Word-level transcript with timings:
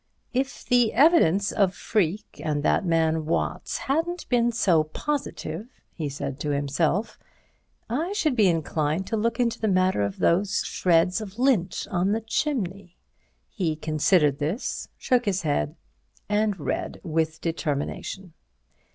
"If 0.33 0.65
the 0.65 0.93
evidence 0.93 1.51
of 1.51 1.75
Freke 1.75 2.41
and 2.43 2.63
that 2.63 2.83
man 2.83 3.23
Watts 3.27 3.77
hadn't 3.77 4.27
been 4.29 4.51
so 4.51 4.85
positive," 4.85 5.67
he 5.93 6.09
said 6.09 6.39
to 6.39 6.49
himself, 6.49 7.19
"I 7.87 8.11
should 8.13 8.35
be 8.35 8.47
inclined 8.47 9.05
to 9.09 9.15
look 9.15 9.39
into 9.39 9.59
the 9.59 9.67
matter 9.67 10.01
of 10.01 10.17
those 10.17 10.63
shreds 10.65 11.21
of 11.21 11.37
lint 11.37 11.85
on 11.91 12.13
the 12.13 12.21
chimney." 12.21 12.97
He 13.47 13.75
considered 13.75 14.39
this, 14.39 14.87
shook 14.97 15.25
his 15.25 15.43
head 15.43 15.75
and 16.27 16.59
read 16.59 16.99
with 17.03 17.39
determination. 17.39 18.33